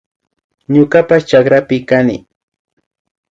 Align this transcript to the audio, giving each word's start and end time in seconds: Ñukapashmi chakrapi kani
Ñukapashmi 0.73 1.27
chakrapi 1.29 1.75
kani 1.89 2.17